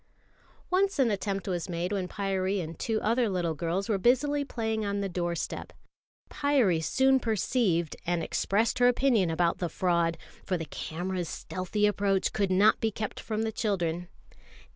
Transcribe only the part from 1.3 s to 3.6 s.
was made when Pyârie and two other little